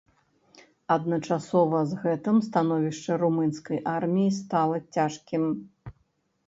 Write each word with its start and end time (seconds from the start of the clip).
Адначасова 0.95 1.81
з 1.89 1.99
гэтым 2.05 2.35
становішча 2.47 3.19
румынскай 3.25 3.77
арміі 3.97 4.35
стала 4.41 4.77
цяжкім. 4.99 5.43